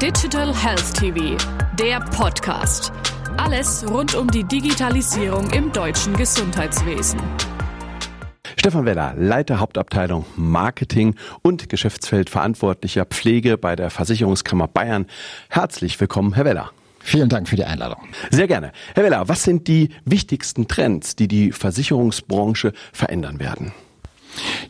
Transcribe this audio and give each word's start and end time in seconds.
Digital 0.00 0.56
Health 0.56 0.94
TV, 0.94 1.36
der 1.78 2.00
Podcast. 2.00 2.90
Alles 3.36 3.84
rund 3.86 4.14
um 4.14 4.30
die 4.30 4.44
Digitalisierung 4.44 5.50
im 5.50 5.70
deutschen 5.72 6.16
Gesundheitswesen. 6.16 7.20
Stefan 8.56 8.86
Weller, 8.86 9.12
Leiter 9.18 9.60
Hauptabteilung 9.60 10.24
Marketing 10.36 11.16
und 11.42 11.68
Geschäftsfeldverantwortlicher 11.68 13.04
Pflege 13.04 13.58
bei 13.58 13.76
der 13.76 13.90
Versicherungskammer 13.90 14.68
Bayern. 14.68 15.04
Herzlich 15.50 16.00
willkommen, 16.00 16.32
Herr 16.32 16.46
Weller. 16.46 16.70
Vielen 17.00 17.28
Dank 17.28 17.46
für 17.46 17.56
die 17.56 17.64
Einladung. 17.64 18.00
Sehr 18.30 18.46
gerne. 18.46 18.72
Herr 18.94 19.04
Weller, 19.04 19.28
was 19.28 19.42
sind 19.42 19.68
die 19.68 19.90
wichtigsten 20.06 20.66
Trends, 20.66 21.14
die 21.14 21.28
die 21.28 21.52
Versicherungsbranche 21.52 22.72
verändern 22.94 23.38
werden? 23.38 23.74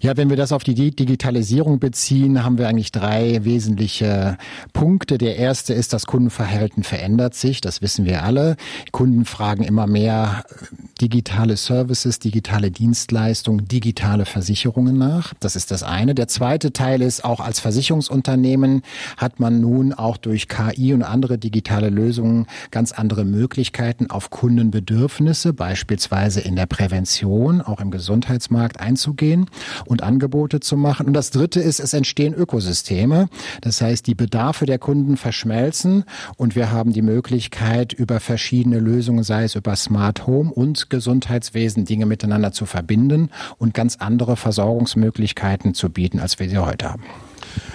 Ja, 0.00 0.16
wenn 0.16 0.30
wir 0.30 0.36
das 0.36 0.52
auf 0.52 0.64
die 0.64 0.74
Digitalisierung 0.74 1.78
beziehen, 1.78 2.42
haben 2.42 2.56
wir 2.56 2.68
eigentlich 2.68 2.90
drei 2.90 3.44
wesentliche 3.44 4.38
Punkte. 4.72 5.18
Der 5.18 5.36
erste 5.36 5.74
ist, 5.74 5.92
das 5.92 6.06
Kundenverhalten 6.06 6.84
verändert 6.84 7.34
sich. 7.34 7.60
Das 7.60 7.82
wissen 7.82 8.06
wir 8.06 8.22
alle. 8.22 8.56
Kunden 8.92 9.26
fragen 9.26 9.62
immer 9.62 9.86
mehr 9.86 10.44
äh, 10.48 10.54
digitale 11.02 11.56
Services, 11.58 12.18
digitale 12.18 12.70
Dienstleistungen, 12.70 13.68
digitale 13.68 14.24
Versicherungen 14.24 14.96
nach. 14.96 15.34
Das 15.40 15.54
ist 15.54 15.70
das 15.70 15.82
eine. 15.82 16.14
Der 16.14 16.28
zweite 16.28 16.72
Teil 16.72 17.02
ist, 17.02 17.24
auch 17.24 17.40
als 17.40 17.60
Versicherungsunternehmen 17.60 18.82
hat 19.18 19.38
man 19.38 19.60
nun 19.60 19.92
auch 19.92 20.16
durch 20.16 20.48
KI 20.48 20.94
und 20.94 21.02
andere 21.02 21.36
digitale 21.36 21.90
Lösungen 21.90 22.46
ganz 22.70 22.92
andere 22.92 23.26
Möglichkeiten 23.26 24.08
auf 24.08 24.30
Kundenbedürfnisse, 24.30 25.52
beispielsweise 25.52 26.40
in 26.40 26.56
der 26.56 26.66
Prävention, 26.66 27.60
auch 27.60 27.80
im 27.80 27.90
Gesundheitsmarkt 27.90 28.80
einzugehen 28.80 29.49
und 29.84 30.02
Angebote 30.02 30.60
zu 30.60 30.76
machen. 30.76 31.06
Und 31.06 31.12
das 31.12 31.30
Dritte 31.30 31.60
ist, 31.60 31.80
es 31.80 31.92
entstehen 31.92 32.34
Ökosysteme. 32.34 33.28
Das 33.60 33.80
heißt, 33.80 34.06
die 34.06 34.14
Bedarfe 34.14 34.66
der 34.66 34.78
Kunden 34.78 35.16
verschmelzen 35.16 36.04
und 36.36 36.56
wir 36.56 36.70
haben 36.70 36.92
die 36.92 37.02
Möglichkeit, 37.02 37.92
über 37.92 38.20
verschiedene 38.20 38.78
Lösungen, 38.78 39.24
sei 39.24 39.44
es 39.44 39.54
über 39.54 39.76
Smart 39.76 40.26
Home 40.26 40.52
und 40.52 40.90
Gesundheitswesen, 40.90 41.84
Dinge 41.84 42.06
miteinander 42.06 42.52
zu 42.52 42.66
verbinden 42.66 43.30
und 43.58 43.74
ganz 43.74 43.96
andere 43.96 44.36
Versorgungsmöglichkeiten 44.36 45.74
zu 45.74 45.90
bieten, 45.90 46.20
als 46.20 46.38
wir 46.38 46.48
sie 46.48 46.58
heute 46.58 46.90
haben. 46.90 47.02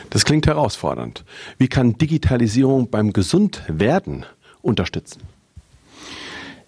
Das 0.10 0.23
klingt 0.26 0.48
herausfordernd. 0.48 1.26
Wie 1.58 1.67
kann 1.67 1.98
Digitalisierung 1.98 2.89
beim 2.89 3.12
Gesundwerden 3.12 4.26
unterstützen? 4.62 5.34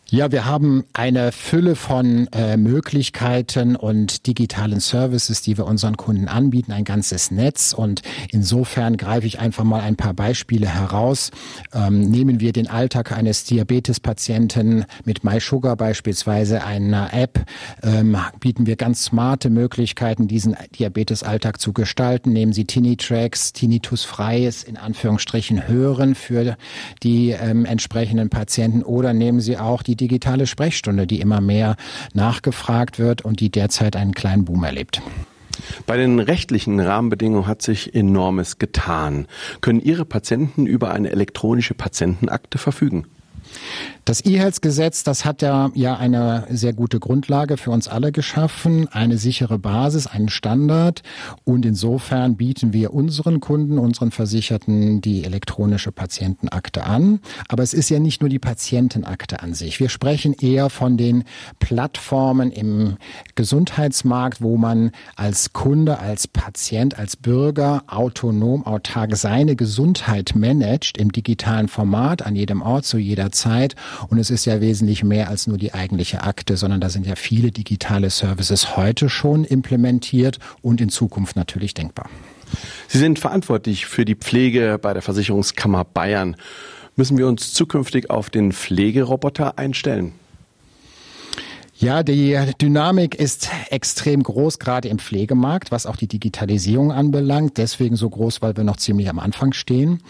Ja, 0.09 0.31
wir 0.31 0.45
haben 0.45 0.85
eine 0.93 1.33
Fülle 1.33 1.75
von 1.75 2.27
äh, 2.27 2.55
Möglichkeiten 2.55 3.75
und 3.75 4.25
digitalen 4.25 4.79
Services, 4.79 5.41
die 5.41 5.57
wir 5.57 5.65
unseren 5.65 5.97
Kunden 5.97 6.29
anbieten, 6.29 6.71
ein 6.71 6.85
ganzes 6.85 7.29
Netz. 7.29 7.73
Und 7.73 8.03
insofern 8.31 8.95
greife 8.95 9.27
ich 9.27 9.39
einfach 9.39 9.65
mal 9.65 9.81
ein 9.81 9.97
paar 9.97 10.13
Beispiele 10.13 10.65
heraus. 10.65 11.31
Ähm, 11.73 12.09
nehmen 12.09 12.39
wir 12.39 12.53
den 12.53 12.69
Alltag 12.69 13.11
eines 13.11 13.43
Diabetespatienten 13.43 14.85
mit 15.03 15.25
MySugar 15.25 15.75
beispielsweise, 15.75 16.63
einer 16.63 17.13
App, 17.13 17.43
ähm, 17.83 18.15
bieten 18.39 18.65
wir 18.65 18.77
ganz 18.77 19.03
smarte 19.03 19.49
Möglichkeiten, 19.49 20.29
diesen 20.29 20.55
Diabetesalltag 20.79 21.59
zu 21.59 21.73
gestalten. 21.73 22.31
Nehmen 22.31 22.53
Sie 22.53 22.63
Tinitracks, 22.63 23.51
Tinnitusfreies 23.51 24.63
in 24.63 24.77
Anführungsstrichen 24.77 25.67
hören 25.67 26.15
für 26.15 26.55
die 27.03 27.31
ähm, 27.31 27.65
entsprechenden 27.65 28.29
Patienten 28.29 28.83
oder 28.83 29.11
nehmen 29.11 29.41
Sie 29.41 29.57
auch 29.57 29.83
die 29.83 29.96
digitale 29.97 30.47
Sprechstunde, 30.47 31.07
die 31.07 31.19
immer 31.19 31.41
mehr 31.41 31.75
nachgefragt 32.13 32.99
wird 32.99 33.23
und 33.23 33.39
die 33.39 33.49
derzeit 33.49 33.95
einen 33.95 34.13
kleinen 34.13 34.45
Boom 34.45 34.63
erlebt. 34.63 35.01
Bei 35.85 35.97
den 35.97 36.19
rechtlichen 36.19 36.79
Rahmenbedingungen 36.79 37.47
hat 37.47 37.61
sich 37.61 37.95
enormes 37.95 38.59
getan. 38.59 39.27
Können 39.61 39.81
Ihre 39.81 40.05
Patienten 40.05 40.65
über 40.65 40.91
eine 40.91 41.09
elektronische 41.09 41.73
Patientenakte 41.73 42.57
verfügen? 42.57 43.07
Das 44.07 44.23
E-Health-Gesetz, 44.23 45.03
das 45.03 45.25
hat 45.25 45.41
ja, 45.41 45.69
ja 45.73 45.97
eine 45.97 46.45
sehr 46.49 46.71
gute 46.71 46.97
Grundlage 46.97 47.57
für 47.57 47.71
uns 47.71 47.89
alle 47.89 48.13
geschaffen, 48.13 48.87
eine 48.87 49.17
sichere 49.17 49.59
Basis, 49.59 50.07
einen 50.07 50.29
Standard. 50.29 51.03
Und 51.43 51.65
insofern 51.65 52.37
bieten 52.37 52.71
wir 52.71 52.93
unseren 52.93 53.41
Kunden, 53.41 53.77
unseren 53.77 54.11
Versicherten 54.11 55.01
die 55.01 55.25
elektronische 55.25 55.91
Patientenakte 55.91 56.85
an. 56.85 57.19
Aber 57.49 57.63
es 57.63 57.73
ist 57.73 57.89
ja 57.89 57.99
nicht 57.99 58.21
nur 58.21 58.29
die 58.29 58.39
Patientenakte 58.39 59.41
an 59.41 59.53
sich. 59.53 59.81
Wir 59.81 59.89
sprechen 59.89 60.31
eher 60.31 60.69
von 60.69 60.95
den 60.95 61.25
Plattformen 61.59 62.49
im 62.49 62.95
Gesundheitsmarkt, 63.35 64.41
wo 64.41 64.55
man 64.55 64.91
als 65.17 65.51
Kunde, 65.51 65.99
als 65.99 66.29
Patient, 66.29 66.97
als 66.97 67.17
Bürger 67.17 67.83
autonom, 67.87 68.65
autark 68.65 69.17
seine 69.17 69.57
Gesundheit 69.57 70.31
managt 70.33 70.97
im 70.97 71.11
digitalen 71.11 71.67
Format 71.67 72.25
an 72.25 72.37
jedem 72.37 72.61
Ort 72.61 72.85
zu 72.85 72.97
jeder 72.97 73.33
Zeit 73.33 73.75
und 74.09 74.17
es 74.17 74.29
ist 74.29 74.45
ja 74.45 74.61
wesentlich 74.61 75.03
mehr 75.03 75.29
als 75.29 75.47
nur 75.47 75.57
die 75.57 75.73
eigentliche 75.73 76.23
Akte, 76.23 76.57
sondern 76.57 76.81
da 76.81 76.89
sind 76.89 77.05
ja 77.05 77.15
viele 77.15 77.51
digitale 77.51 78.09
Services 78.09 78.77
heute 78.77 79.09
schon 79.09 79.43
implementiert 79.43 80.39
und 80.61 80.81
in 80.81 80.89
Zukunft 80.89 81.35
natürlich 81.35 81.73
denkbar. 81.73 82.09
Sie 82.87 82.97
sind 82.97 83.19
verantwortlich 83.19 83.85
für 83.85 84.05
die 84.05 84.15
Pflege 84.15 84.79
bei 84.81 84.93
der 84.93 85.01
Versicherungskammer 85.01 85.83
Bayern. 85.83 86.35
Müssen 86.95 87.17
wir 87.17 87.27
uns 87.27 87.53
zukünftig 87.53 88.09
auf 88.09 88.29
den 88.29 88.51
Pflegeroboter 88.51 89.57
einstellen? 89.59 90.13
Ja, 91.79 92.01
die 92.01 92.35
Dynamik 92.59 93.13
ist 93.13 93.49
extrem 93.69 94.23
groß, 94.23 94.57
gerade 94.57 94.87
im 94.87 94.97
Pflegemarkt, 94.97 95.69
was 95.71 95.85
auch 95.85 95.95
die 95.95 96.07
Digitalisierung 96.07 96.91
anbelangt. 96.91 97.59
Deswegen 97.59 97.95
so 97.95 98.09
groß, 98.09 98.41
weil 98.41 98.57
wir 98.57 98.63
noch 98.63 98.77
ziemlich 98.77 99.07
am 99.11 99.19
Anfang 99.19 99.53
stehen. 99.53 100.01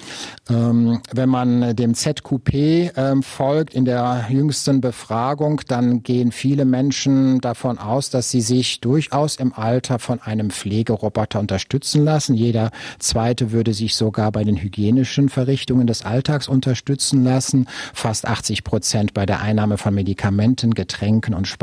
Ähm, 0.50 1.02
wenn 1.12 1.28
man 1.28 1.76
dem 1.76 1.94
ZQP 1.94 2.94
ähm, 2.96 3.22
folgt 3.22 3.74
in 3.74 3.84
der 3.84 4.28
jüngsten 4.30 4.80
Befragung, 4.80 5.60
dann 5.68 6.04
gehen 6.04 6.32
viele 6.32 6.64
Menschen 6.64 7.42
davon 7.42 7.80
aus, 7.80 8.10
dass 8.12 8.32
sie 8.32 8.40
sich 8.40 8.80
durchaus 8.80 9.36
im 9.36 9.52
Alter 9.52 10.00
von 10.00 10.22
einem 10.22 10.52
Pflegeroboter 10.52 11.42
unterstützen 11.42 12.06
lassen. 12.06 12.34
Jeder 12.34 12.72
zweite 13.00 13.52
würde 13.52 13.74
sich 13.74 13.96
sogar 13.96 14.32
bei 14.32 14.46
den 14.46 14.56
hygienischen 14.56 15.28
Verrichtungen 15.28 15.86
des 15.86 16.06
Alltags 16.06 16.48
unterstützen 16.48 17.26
lassen. 17.26 17.68
Fast 17.94 18.26
80 18.26 18.64
Prozent 18.64 19.14
bei 19.14 19.26
der 19.26 19.42
Einnahme 19.42 19.78
von 19.78 19.94
Medikamenten, 19.94 20.74
Getränken 20.74 21.34
und 21.34 21.46
Speisen. 21.46 21.58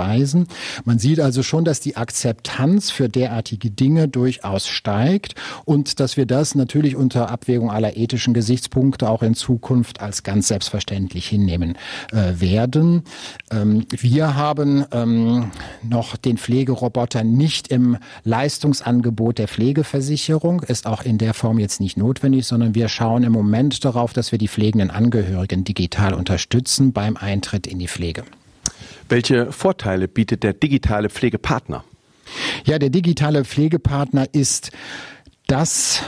Man 0.85 0.99
sieht 0.99 1.21
also 1.21 1.43
schon, 1.43 1.65
dass 1.65 1.81
die 1.81 1.97
Akzeptanz 1.97 2.91
für 2.91 3.09
derartige 3.09 3.71
Dinge 3.71 4.09
durchaus 4.09 4.69
steigt 4.69 5.35
und 5.65 6.01
dass 6.01 6.17
wir 6.17 6.27
das 6.27 6.55
natürlich 6.55 6.97
unter 6.97 7.31
Abwägung 7.31 7.71
aller 7.71 7.97
ethischen 7.97 8.35
Gesichtspunkte 8.35 9.09
auch 9.09 9.23
in 9.23 9.35
Zukunft 9.35 10.01
als 10.01 10.23
ganz 10.23 10.49
selbstverständlich 10.49 11.27
hinnehmen 11.27 11.77
äh, 12.13 12.41
werden. 12.41 13.03
Ähm, 13.51 13.87
wir 13.91 14.37
haben 14.37 14.85
ähm, 14.93 15.51
noch 15.83 16.17
den 16.17 16.39
Pflegeroboter 16.39 17.25
nicht 17.25 17.69
im 17.69 17.97
Leistungsangebot 18.25 19.39
der 19.39 19.49
Pflegeversicherung, 19.49 20.63
ist 20.63 20.87
auch 20.87 21.03
in 21.03 21.19
der 21.19 21.35
Form 21.35 21.59
jetzt 21.59 21.81
nicht 21.81 21.97
notwendig, 21.97 22.47
sondern 22.47 22.75
wir 22.75 22.89
schauen 22.89 23.23
im 23.23 23.33
Moment 23.33 23.85
darauf, 23.85 24.13
dass 24.13 24.33
wir 24.33 24.39
die 24.39 24.49
pflegenden 24.49 24.91
Angehörigen 24.91 25.65
digital 25.65 26.15
unterstützen 26.15 26.93
beim 26.93 27.17
Eintritt 27.17 27.67
in 27.67 27.79
die 27.79 27.89
Pflege. 27.89 28.25
Welche 29.09 29.53
Vorteile 29.53 30.09
bietet 30.09 30.43
der 30.43 30.53
digitale 30.53 31.11
Pflegepartner? 31.11 31.85
Ja, 32.65 32.79
der 32.79 32.91
digitale 32.91 33.45
Pflegepartner 33.45 34.27
ist 34.33 34.71
das 35.47 36.03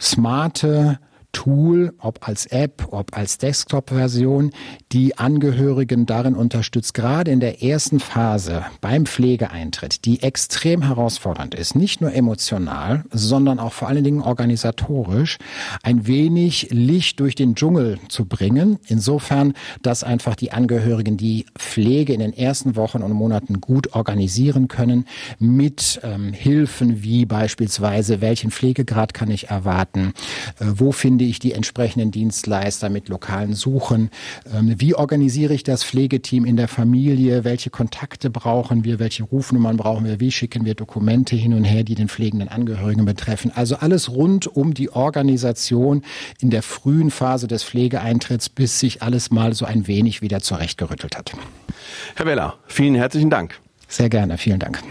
smarte 0.00 0.98
Tool, 1.32 1.92
ob 1.98 2.26
als 2.26 2.46
App, 2.46 2.88
ob 2.90 3.16
als 3.16 3.38
Desktop-Version, 3.38 4.50
die 4.92 5.18
Angehörigen 5.18 6.06
darin 6.06 6.34
unterstützt, 6.34 6.94
gerade 6.94 7.30
in 7.30 7.40
der 7.40 7.62
ersten 7.62 8.00
Phase 8.00 8.64
beim 8.80 9.06
Pflegeeintritt, 9.06 10.04
die 10.04 10.22
extrem 10.22 10.82
herausfordernd 10.82 11.54
ist, 11.54 11.74
nicht 11.76 12.00
nur 12.00 12.12
emotional, 12.12 13.04
sondern 13.10 13.58
auch 13.58 13.72
vor 13.72 13.88
allen 13.88 14.04
Dingen 14.04 14.22
organisatorisch, 14.22 15.38
ein 15.82 16.06
wenig 16.06 16.68
Licht 16.70 17.20
durch 17.20 17.34
den 17.34 17.54
Dschungel 17.54 17.98
zu 18.08 18.24
bringen. 18.24 18.78
Insofern, 18.86 19.54
dass 19.82 20.04
einfach 20.04 20.34
die 20.34 20.52
Angehörigen 20.52 21.16
die 21.16 21.46
Pflege 21.58 22.12
in 22.12 22.20
den 22.20 22.32
ersten 22.32 22.76
Wochen 22.76 23.02
und 23.02 23.12
Monaten 23.12 23.60
gut 23.60 23.94
organisieren 23.94 24.68
können 24.68 25.06
mit 25.38 26.00
ähm, 26.02 26.32
Hilfen 26.32 27.02
wie 27.02 27.26
beispielsweise, 27.26 28.20
welchen 28.20 28.50
Pflegegrad 28.50 29.14
kann 29.14 29.30
ich 29.30 29.48
erwarten, 29.48 30.12
äh, 30.58 30.64
wo 30.76 30.92
finde 30.92 31.19
finde 31.20 31.32
ich 31.32 31.38
die 31.38 31.52
entsprechenden 31.52 32.10
Dienstleister 32.10 32.88
mit 32.88 33.10
lokalen 33.10 33.52
Suchen? 33.52 34.08
Ähm, 34.54 34.74
wie 34.78 34.94
organisiere 34.94 35.52
ich 35.52 35.64
das 35.64 35.84
Pflegeteam 35.84 36.46
in 36.46 36.56
der 36.56 36.66
Familie? 36.66 37.44
Welche 37.44 37.68
Kontakte 37.68 38.30
brauchen 38.30 38.84
wir? 38.84 38.98
Welche 38.98 39.24
Rufnummern 39.24 39.76
brauchen 39.76 40.06
wir? 40.06 40.18
Wie 40.18 40.32
schicken 40.32 40.64
wir 40.64 40.74
Dokumente 40.74 41.36
hin 41.36 41.52
und 41.52 41.64
her, 41.64 41.84
die 41.84 41.94
den 41.94 42.08
pflegenden 42.08 42.48
Angehörigen 42.48 43.04
betreffen? 43.04 43.52
Also 43.54 43.76
alles 43.76 44.08
rund 44.08 44.46
um 44.46 44.72
die 44.72 44.88
Organisation 44.94 46.04
in 46.40 46.48
der 46.48 46.62
frühen 46.62 47.10
Phase 47.10 47.46
des 47.48 47.64
Pflegeeintritts, 47.64 48.48
bis 48.48 48.80
sich 48.80 49.02
alles 49.02 49.30
mal 49.30 49.52
so 49.52 49.66
ein 49.66 49.86
wenig 49.86 50.22
wieder 50.22 50.40
zurechtgerüttelt 50.40 51.18
hat. 51.18 51.34
Herr 52.14 52.24
Weller, 52.24 52.54
vielen 52.66 52.94
herzlichen 52.94 53.28
Dank. 53.28 53.60
Sehr 53.88 54.08
gerne, 54.08 54.38
vielen 54.38 54.58
Dank. 54.58 54.82